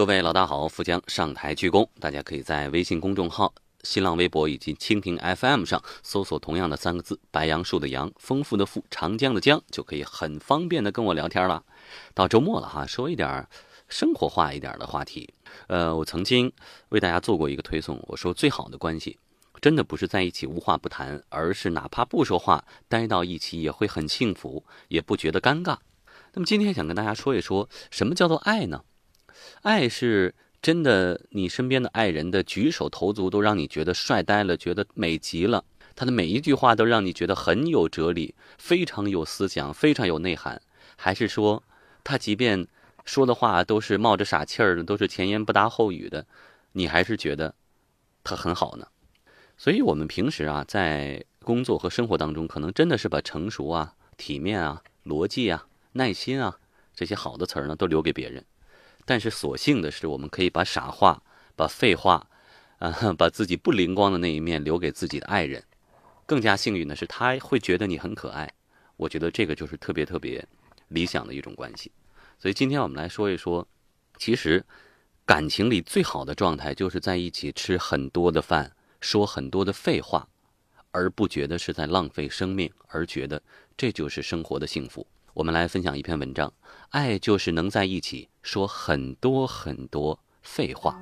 [0.00, 1.86] 各位老大好，富江上台鞠躬。
[2.00, 3.52] 大家可以在微信公众号、
[3.82, 11.62] 新浪微博以及蜻蜓 FM 上搜索同样的三个字“白杨树的杨，丰富的富，长江的江”，就可以很方便的跟我聊天了。
[12.14, 13.46] 到周末了哈，说一点
[13.90, 15.34] 生活化一点的话题。
[15.66, 16.50] 呃，我曾经
[16.88, 19.18] 为大家做过一个推送，我说最好的关系，
[19.60, 25.76] 真的不是在一起无话不谈，而是哪怕不说话，待到一起也会很幸福，也不觉得尴尬。
[26.32, 28.82] 那么今天想跟大家说一说，什么叫做爱呢？
[29.62, 35.64] 爱是真的，你身边的爱人的举手投足都让你觉得帅呆了，觉得美极了。
[35.96, 40.60] 他的每一句话都让你觉得很有哲理，非常有思想，非常有内涵。
[40.96, 41.62] 还是说，
[42.04, 42.66] 他即便
[43.04, 46.26] 说的话都是冒着傻气儿的，都是前言不搭后语的，
[46.72, 47.54] 你还是觉得
[48.22, 48.86] 他很好呢？
[49.58, 56.58] 所以，我们平时啊，在工作和生活当中，可能真的是把成熟啊、体面啊、逻辑啊、耐心啊
[56.94, 58.42] 这些好的词儿呢，都留给别人。
[59.10, 61.20] 但是所幸的是，我们可以把傻话、
[61.56, 62.28] 把废话，
[62.78, 65.64] 啊，把自己不灵光的那一面留给自己的爱人。
[66.26, 68.48] 更加幸运的是，他会觉得你很可爱。
[68.96, 70.46] 我觉得这个就是特别特别
[70.86, 71.90] 理想的一种关系。
[72.38, 73.66] 所以今天我们来说一说，
[74.16, 74.64] 其实
[75.26, 78.70] 感情里最好的状态就是在一起吃很多的饭，
[79.00, 80.28] 说很多的废话，
[80.92, 83.42] 而不觉得是在浪费生命，而觉得
[83.76, 85.04] 这就是生活的幸福。
[85.34, 86.52] 我们来分享一篇文章，
[86.88, 90.98] 爱就是能在一起说很多很多废话。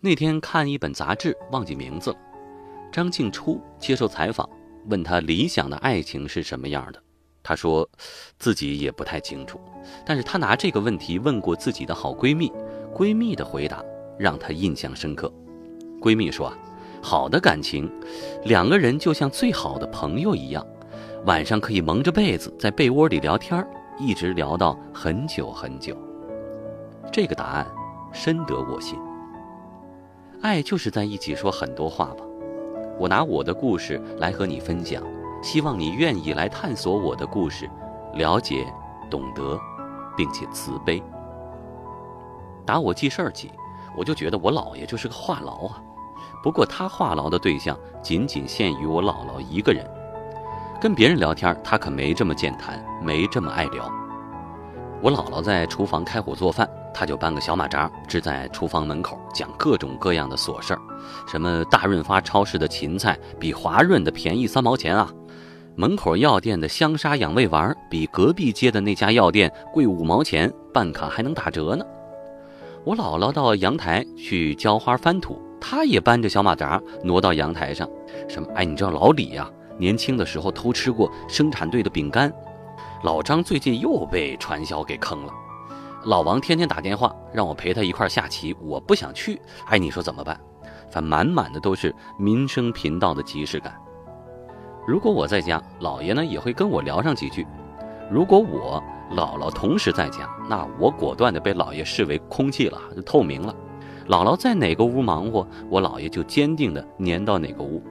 [0.00, 2.16] 那天看一本杂志，忘记名字了。
[2.92, 4.48] 张静初接受采访，
[4.88, 7.02] 问他理想的爱情是什么样的，
[7.42, 7.88] 他说
[8.38, 9.58] 自己也不太清楚，
[10.04, 12.52] 但是他拿这个问题问过自己的好闺蜜，
[12.92, 13.82] 闺蜜的回答
[14.18, 15.32] 让他印象深刻。
[16.00, 16.58] 闺蜜说啊。
[17.02, 17.90] 好的感情，
[18.44, 20.64] 两个人就像最好的朋友一样，
[21.26, 23.66] 晚上可以蒙着被子在被窝里聊天，
[23.98, 25.96] 一直聊到很久很久。
[27.12, 27.66] 这个答案
[28.12, 28.96] 深得我心。
[30.42, 32.24] 爱就是在一起说很多话吧。
[32.98, 35.02] 我拿我的故事来和你分享，
[35.42, 37.68] 希望你愿意来探索我的故事，
[38.14, 38.64] 了解、
[39.10, 39.58] 懂得，
[40.16, 41.02] 并且慈悲。
[42.64, 43.50] 打我记事儿起，
[43.96, 45.82] 我就觉得我姥爷就是个话痨啊。
[46.42, 49.88] 不过他话痨的对象仅仅限于我姥姥一个人，
[50.80, 53.90] 跟别人聊天他可没这么健谈，没这么爱聊。
[55.00, 60.80] 我姥姥在厨房开火做饭，他就搬个小马扎支在厨房门口讲各种各样的琐事儿，
[61.26, 65.10] 什么大润发超市的芹菜比华润的便宜三毛钱啊，
[65.74, 71.84] 门口药店的香砂养胃丸比隔壁街的那家药店贵五毛钱，办卡还能打折呢。
[72.84, 75.40] 我姥姥到阳台去浇花翻土。
[75.64, 77.88] 他也搬着小马扎挪到阳台上，
[78.28, 78.48] 什么？
[78.56, 82.32] 哎，你知道老李呀，年轻的时候偷吃过生产队的饼干，
[83.04, 85.32] 老张最近又被传销给坑了，
[86.06, 89.40] 老王天天打电话让我陪他一块下棋，我不想去。
[89.66, 90.38] 哎，你说怎么办？
[90.90, 93.72] 反满满的都是民生频道的即视感。
[94.84, 97.44] 如果我在家，姥爷呢也会跟我聊上几句；
[98.10, 98.82] 如果我
[99.14, 103.54] 姥姥同时在家，那我果断的被姥爷视为空气了，就透明了。
[104.12, 107.82] 姥姥在哪个屋忙活，我姥爷就坚定地粘到哪个屋。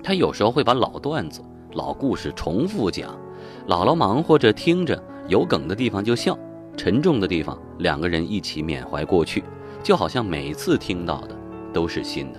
[0.00, 3.10] 他有时候会把老段子、老故事重复讲，
[3.66, 4.96] 姥姥忙活着听着，
[5.26, 6.38] 有梗的地方就笑，
[6.76, 9.42] 沉重的地方两个人一起缅怀过去，
[9.82, 11.36] 就好像每次听到的
[11.72, 12.38] 都是新的。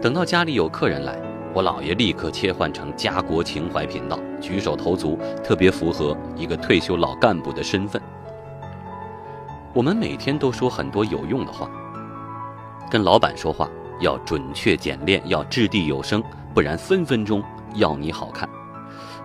[0.00, 1.16] 等到家里有客人来，
[1.54, 8.02] 我姥爷立刻切换成家国情怀频道，举手投足特别符合一个退休老干部的身份。
[9.74, 11.70] 我们每天都说很多有用的话。
[12.90, 13.68] 跟老板说话
[14.00, 16.22] 要准确简练，要掷地有声，
[16.52, 17.42] 不然分分钟
[17.74, 18.48] 要你好看。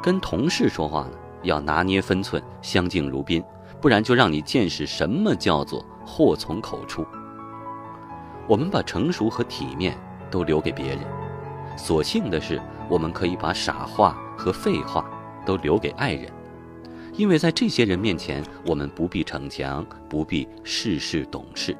[0.01, 1.11] 跟同事说话呢，
[1.43, 3.43] 要拿捏分寸，相敬如宾，
[3.81, 7.05] 不然就让你见识什么叫做祸从口出。
[8.47, 9.97] 我们把成熟和体面
[10.31, 10.99] 都留给别人，
[11.75, 15.03] 所幸的是，我们可以把傻话和废话
[15.45, 16.31] 都留给爱人。
[17.17, 21.75] 因为在这些人面前，我们不必逞强，不必事事懂事。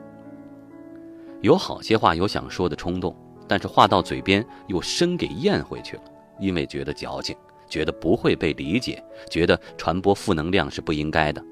[1.42, 3.16] 有好些话有想说的冲动，
[3.48, 6.04] 但是话到嘴边又生给咽回去了，
[6.39, 7.38] 因为觉得矫情，
[7.69, 11.44] 觉得不会被理解，觉得传播负能量是不应该的。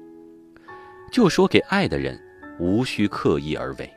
[1.12, 2.20] 就说给爱的人，
[2.58, 3.88] 无需刻意而为，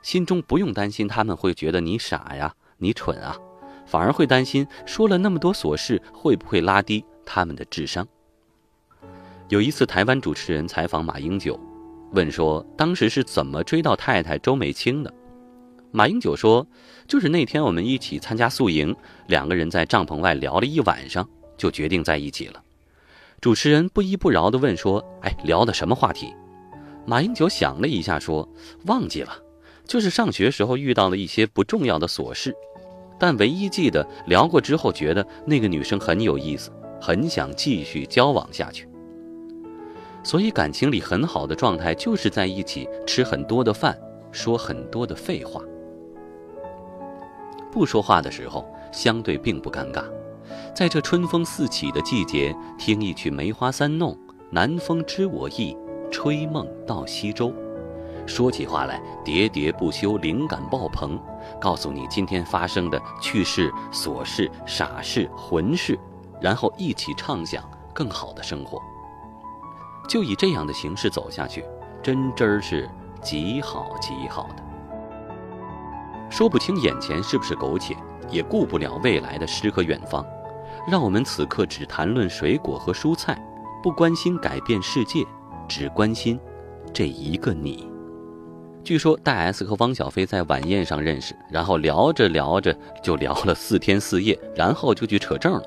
[0.00, 3.36] 心中不用担心他们会觉得你傻呀，你蠢啊，
[3.84, 8.08] 反而会担心说了那么多琐事会不会拉低他们的智商。
[9.54, 11.56] 有一次，台湾主持人采访马英九，
[12.10, 15.14] 问说当时是怎么追到太太周美青的。
[15.92, 16.66] 马英九说，
[17.06, 18.92] 就是那天我们一起参加宿营，
[19.28, 21.24] 两个人在帐篷外聊了一晚上，
[21.56, 22.60] 就决定在一起了。
[23.40, 26.34] 主持人不依不饶地问说：“哎，聊的什么话题？”
[27.06, 28.48] 马英九想了一下说
[28.86, 29.38] ：“忘记了，
[29.86, 32.52] 就是上学时候遇到了一些不重要的琐事，
[33.20, 38.88] 但唯一记得聊过之后觉得那个女生很有意思，很想继续交往下去。
[40.24, 43.96] 所以感情里很好的状态就是在一起吃很多的饭，
[44.32, 45.60] 说很多的废话。
[47.70, 50.02] 不说话的时候相对并不尴尬。”
[50.74, 54.12] 在这春风四起的季节，听一曲《梅花三弄》，
[54.50, 55.76] 南风知我意，
[56.10, 57.52] 吹梦到西洲。
[58.26, 61.18] 说起话来喋喋不休，灵感爆棚，
[61.60, 65.98] 告诉你今天发生的趣事、琐事、傻事、混事，
[66.40, 67.62] 然后一起畅想
[67.92, 68.80] 更好的生活。
[70.08, 71.64] 就以这样的形式走下去，
[72.02, 72.88] 真真儿是
[73.22, 74.62] 极好极好的。
[76.30, 77.96] 说不清眼前是不是苟且，
[78.30, 80.24] 也顾不了未来的诗和远方。
[80.86, 83.40] 让我们此刻只谈论水果和蔬菜，
[83.82, 85.24] 不关心改变世界，
[85.68, 86.38] 只关心
[86.92, 87.88] 这一个你。
[88.82, 95.62] 据说戴 S 和汪小菲在晚宴上认识，然后聊着聊着就聊了四天四夜，然后就去扯证了。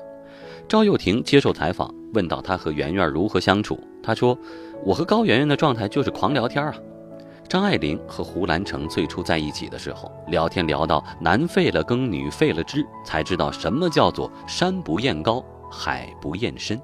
[0.68, 4.38] 赵又廷接受采访，问到他和圆圆如何相处，他说
[4.84, 6.74] ：“我和高圆圆的状态就是狂聊天啊。”
[7.48, 16.78] 张爱玲和胡兰成最初在一起的时候，聊天聊到男废了耕，女废了织，才知道什么叫做山不厌高，海不厌深。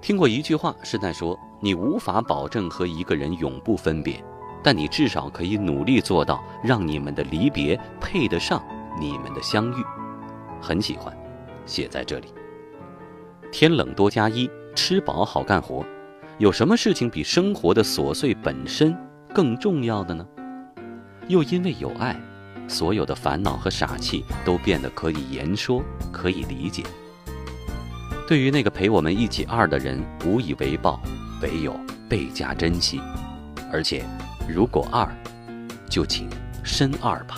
[0.00, 4.22] 听过一句话，是在说你无法保证和一个人永不分别，
[4.62, 8.62] 但你至少可以努力做到让你们的离别配得上
[9.00, 9.84] 你们的相遇。
[10.60, 11.12] 很喜欢，
[11.66, 12.28] 写在这里。
[13.52, 15.84] 天冷多加衣，吃饱好干活。
[16.38, 18.96] 有什么事情比生活的琐碎本身？
[19.34, 20.26] 更重要的呢，
[21.28, 22.16] 又因为有爱，
[22.66, 26.82] 所有的烦恼和傻气都变得可以言说，可以理解。
[28.26, 31.00] 对于那个陪我们一起二的人，无以为报，
[31.42, 31.78] 唯有
[32.08, 33.00] 倍加珍惜。
[33.70, 34.04] 而且，
[34.48, 35.06] 如果二，
[35.88, 36.28] 就请
[36.64, 37.36] 深二吧。